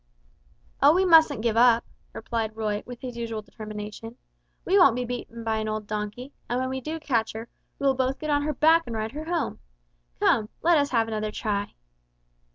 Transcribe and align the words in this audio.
"Oh, 0.81 0.95
we 0.95 1.05
mustn't 1.05 1.41
give 1.43 1.55
up," 1.55 1.85
Roy 2.15 2.19
replied, 2.47 2.85
with 2.87 3.01
his 3.01 3.15
usual 3.15 3.43
determination; 3.43 4.17
"we 4.65 4.75
won't 4.79 4.95
be 4.95 5.05
beaten 5.05 5.43
by 5.43 5.57
an 5.57 5.67
old 5.67 5.85
donkey, 5.85 6.33
and 6.49 6.59
when 6.59 6.69
we 6.69 6.81
do 6.81 6.99
catch 6.99 7.33
her, 7.33 7.47
we 7.77 7.85
will 7.85 7.93
both 7.93 8.17
get 8.17 8.31
on 8.31 8.41
her 8.41 8.53
back 8.55 8.81
and 8.87 8.95
ride 8.95 9.11
her 9.11 9.25
home. 9.25 9.59
Come 10.19 10.27
on, 10.37 10.49
let 10.63 10.79
us 10.79 10.89
have 10.89 11.07
another 11.07 11.29
try!" 11.31 11.75